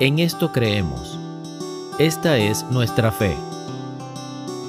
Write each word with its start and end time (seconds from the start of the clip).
En 0.00 0.18
esto 0.18 0.50
creemos. 0.50 1.18
Esta 1.98 2.38
es 2.38 2.64
nuestra 2.70 3.12
fe. 3.12 3.36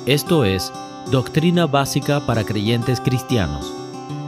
Esto 0.05 0.43
es 0.43 0.73
Doctrina 1.09 1.67
Básica 1.67 2.19
para 2.27 2.43
Creyentes 2.43 2.99
Cristianos, 2.99 3.73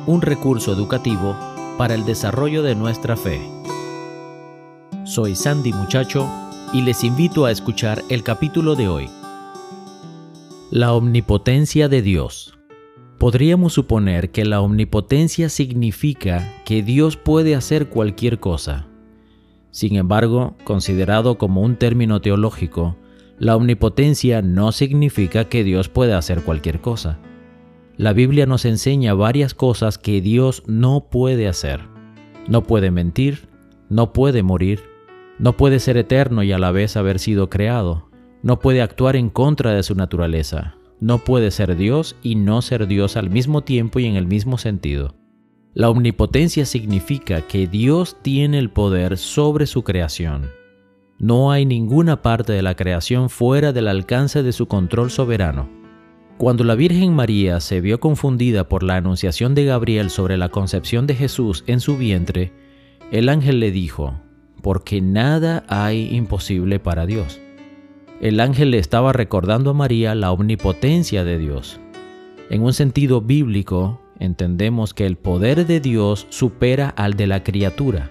un 0.07 0.21
recurso 0.21 0.71
educativo 0.71 1.35
para 1.77 1.93
el 1.93 2.05
desarrollo 2.05 2.63
de 2.63 2.75
nuestra 2.75 3.17
fe. 3.17 3.41
Soy 5.03 5.35
Sandy 5.35 5.73
Muchacho 5.73 6.25
y 6.71 6.83
les 6.83 7.03
invito 7.03 7.43
a 7.43 7.51
escuchar 7.51 8.01
el 8.07 8.23
capítulo 8.23 8.75
de 8.75 8.87
hoy. 8.87 9.09
La 10.71 10.93
omnipotencia 10.93 11.89
de 11.89 12.01
Dios. 12.01 12.57
Podríamos 13.17 13.73
suponer 13.73 14.31
que 14.31 14.45
la 14.45 14.61
omnipotencia 14.61 15.49
significa 15.49 16.49
que 16.63 16.81
Dios 16.81 17.17
puede 17.17 17.55
hacer 17.55 17.89
cualquier 17.89 18.39
cosa. 18.39 18.87
Sin 19.73 19.95
embargo, 19.95 20.55
considerado 20.65 21.39
como 21.39 21.61
un 21.61 21.77
término 21.77 22.21
teológico, 22.21 22.95
la 23.39 23.55
omnipotencia 23.55 24.43
no 24.43 24.71
significa 24.71 25.45
que 25.45 25.63
Dios 25.63 25.89
pueda 25.89 26.19
hacer 26.19 26.43
cualquier 26.43 26.79
cosa. 26.79 27.17
La 27.97 28.13
Biblia 28.13 28.45
nos 28.45 28.65
enseña 28.65 29.15
varias 29.15 29.55
cosas 29.55 29.97
que 29.97 30.21
Dios 30.21 30.61
no 30.67 31.07
puede 31.09 31.47
hacer. 31.47 31.81
No 32.47 32.61
puede 32.61 32.91
mentir, 32.91 33.49
no 33.89 34.13
puede 34.13 34.43
morir, 34.43 34.81
no 35.39 35.57
puede 35.57 35.79
ser 35.79 35.97
eterno 35.97 36.43
y 36.43 36.51
a 36.51 36.59
la 36.59 36.71
vez 36.71 36.95
haber 36.95 37.17
sido 37.17 37.49
creado, 37.49 38.11
no 38.43 38.59
puede 38.59 38.83
actuar 38.83 39.15
en 39.15 39.31
contra 39.31 39.71
de 39.71 39.81
su 39.81 39.95
naturaleza, 39.95 40.75
no 40.99 41.17
puede 41.17 41.49
ser 41.49 41.75
Dios 41.75 42.15
y 42.21 42.35
no 42.35 42.61
ser 42.61 42.85
Dios 42.85 43.17
al 43.17 43.31
mismo 43.31 43.61
tiempo 43.61 43.99
y 43.99 44.05
en 44.05 44.17
el 44.17 44.27
mismo 44.27 44.59
sentido. 44.59 45.15
La 45.73 45.89
omnipotencia 45.89 46.65
significa 46.65 47.41
que 47.41 47.67
Dios 47.67 48.17
tiene 48.21 48.59
el 48.59 48.69
poder 48.69 49.17
sobre 49.17 49.65
su 49.65 49.83
creación. 49.83 50.49
No 51.19 51.51
hay 51.51 51.65
ninguna 51.65 52.21
parte 52.21 52.53
de 52.53 52.61
la 52.61 52.75
creación 52.75 53.29
fuera 53.29 53.73
del 53.73 53.87
alcance 53.87 54.43
de 54.43 54.51
su 54.51 54.67
control 54.67 55.09
soberano. 55.09 55.69
Cuando 56.37 56.63
la 56.63 56.75
Virgen 56.75 57.13
María 57.13 57.59
se 57.59 57.81
vio 57.81 57.99
confundida 57.99 58.67
por 58.67 58.83
la 58.83 58.95
anunciación 58.95 59.55
de 59.55 59.65
Gabriel 59.65 60.09
sobre 60.09 60.37
la 60.37 60.49
concepción 60.49 61.07
de 61.07 61.15
Jesús 61.15 61.63
en 61.67 61.79
su 61.79 61.97
vientre, 61.97 62.51
el 63.11 63.29
ángel 63.29 63.59
le 63.59 63.71
dijo, 63.71 64.19
porque 64.61 65.01
nada 65.01 65.63
hay 65.67 66.15
imposible 66.15 66.79
para 66.79 67.05
Dios 67.05 67.39
el 68.23 68.39
ángel 68.39 68.71
le 68.71 68.77
estaba 68.77 69.11
recordando 69.11 69.71
a 69.71 69.73
María 69.73 70.15
la 70.15 70.31
omnipotencia 70.31 71.25
de 71.25 71.37
Dios. 71.37 71.81
En 72.49 72.63
un 72.63 72.71
sentido 72.71 73.19
bíblico, 73.19 73.99
entendemos 74.23 74.93
que 74.93 75.05
el 75.05 75.17
poder 75.17 75.67
de 75.67 75.79
Dios 75.79 76.27
supera 76.29 76.89
al 76.89 77.15
de 77.15 77.27
la 77.27 77.43
criatura. 77.43 78.09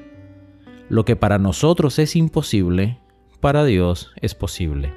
Lo 0.88 1.04
que 1.04 1.16
para 1.16 1.38
nosotros 1.38 1.98
es 1.98 2.16
imposible, 2.16 2.98
para 3.41 3.64
Dios 3.64 4.10
es 4.20 4.34
posible. 4.34 4.92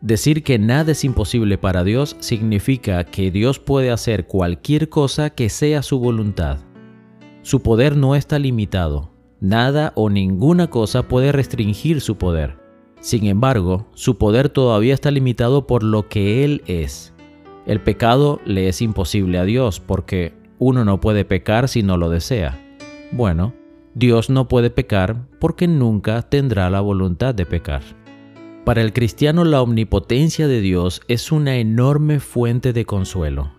Decir 0.00 0.44
que 0.44 0.60
nada 0.60 0.92
es 0.92 1.02
imposible 1.02 1.58
para 1.58 1.82
Dios 1.82 2.16
significa 2.20 3.02
que 3.02 3.32
Dios 3.32 3.58
puede 3.58 3.90
hacer 3.90 4.26
cualquier 4.26 4.88
cosa 4.88 5.30
que 5.30 5.48
sea 5.48 5.82
su 5.82 5.98
voluntad. 5.98 6.58
Su 7.42 7.60
poder 7.62 7.96
no 7.96 8.14
está 8.14 8.38
limitado. 8.38 9.10
Nada 9.40 9.92
o 9.96 10.08
ninguna 10.08 10.70
cosa 10.70 11.08
puede 11.08 11.32
restringir 11.32 12.00
su 12.00 12.16
poder. 12.16 12.58
Sin 13.00 13.26
embargo, 13.26 13.88
su 13.94 14.18
poder 14.18 14.48
todavía 14.50 14.94
está 14.94 15.10
limitado 15.10 15.66
por 15.66 15.82
lo 15.82 16.08
que 16.08 16.44
Él 16.44 16.62
es. 16.66 17.12
El 17.68 17.82
pecado 17.82 18.40
le 18.46 18.68
es 18.68 18.80
imposible 18.80 19.38
a 19.38 19.44
Dios 19.44 19.78
porque 19.78 20.32
uno 20.58 20.86
no 20.86 21.02
puede 21.02 21.26
pecar 21.26 21.68
si 21.68 21.82
no 21.82 21.98
lo 21.98 22.08
desea. 22.08 22.58
Bueno, 23.12 23.52
Dios 23.94 24.30
no 24.30 24.48
puede 24.48 24.70
pecar 24.70 25.26
porque 25.38 25.68
nunca 25.68 26.22
tendrá 26.22 26.70
la 26.70 26.80
voluntad 26.80 27.34
de 27.34 27.44
pecar. 27.44 27.82
Para 28.64 28.80
el 28.80 28.94
cristiano 28.94 29.44
la 29.44 29.60
omnipotencia 29.60 30.48
de 30.48 30.62
Dios 30.62 31.02
es 31.08 31.30
una 31.30 31.56
enorme 31.56 32.20
fuente 32.20 32.72
de 32.72 32.86
consuelo. 32.86 33.52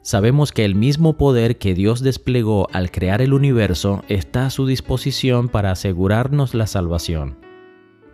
Sabemos 0.00 0.52
que 0.52 0.64
el 0.64 0.74
mismo 0.74 1.18
poder 1.18 1.58
que 1.58 1.74
Dios 1.74 2.00
desplegó 2.00 2.66
al 2.72 2.90
crear 2.90 3.20
el 3.20 3.34
universo 3.34 4.02
está 4.08 4.46
a 4.46 4.50
su 4.50 4.66
disposición 4.66 5.50
para 5.50 5.70
asegurarnos 5.70 6.54
la 6.54 6.66
salvación. 6.66 7.36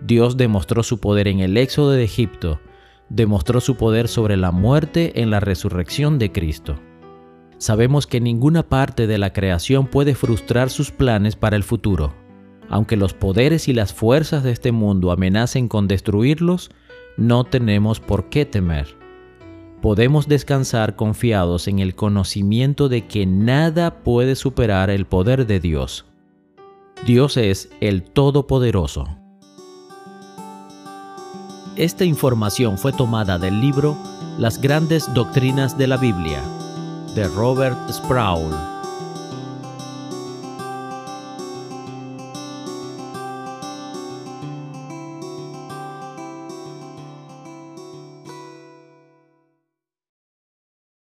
Dios 0.00 0.36
demostró 0.36 0.82
su 0.82 0.98
poder 0.98 1.28
en 1.28 1.38
el 1.38 1.56
éxodo 1.56 1.92
de 1.92 2.02
Egipto, 2.02 2.58
demostró 3.08 3.60
su 3.60 3.76
poder 3.76 4.08
sobre 4.08 4.36
la 4.36 4.50
muerte 4.50 5.20
en 5.20 5.30
la 5.30 5.40
resurrección 5.40 6.18
de 6.18 6.32
Cristo. 6.32 6.78
Sabemos 7.58 8.06
que 8.06 8.20
ninguna 8.20 8.62
parte 8.62 9.06
de 9.06 9.18
la 9.18 9.32
creación 9.32 9.86
puede 9.86 10.14
frustrar 10.14 10.68
sus 10.68 10.90
planes 10.90 11.36
para 11.36 11.56
el 11.56 11.62
futuro. 11.62 12.14
Aunque 12.68 12.96
los 12.96 13.14
poderes 13.14 13.68
y 13.68 13.72
las 13.72 13.94
fuerzas 13.94 14.42
de 14.42 14.50
este 14.50 14.72
mundo 14.72 15.12
amenacen 15.12 15.68
con 15.68 15.88
destruirlos, 15.88 16.70
no 17.16 17.44
tenemos 17.44 18.00
por 18.00 18.28
qué 18.28 18.44
temer. 18.44 18.96
Podemos 19.80 20.26
descansar 20.26 20.96
confiados 20.96 21.68
en 21.68 21.78
el 21.78 21.94
conocimiento 21.94 22.88
de 22.88 23.06
que 23.06 23.24
nada 23.24 24.02
puede 24.02 24.34
superar 24.34 24.90
el 24.90 25.06
poder 25.06 25.46
de 25.46 25.60
Dios. 25.60 26.06
Dios 27.06 27.36
es 27.36 27.70
el 27.80 28.02
Todopoderoso. 28.02 29.25
Esta 31.76 32.06
información 32.06 32.78
fue 32.78 32.90
tomada 32.94 33.36
del 33.36 33.60
libro 33.60 33.98
Las 34.38 34.62
grandes 34.62 35.12
doctrinas 35.12 35.76
de 35.76 35.86
la 35.86 35.98
Biblia 35.98 36.42
de 37.14 37.28
Robert 37.28 37.76
Sproul 37.90 38.75